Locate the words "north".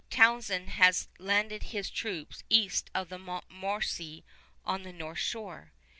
4.91-5.19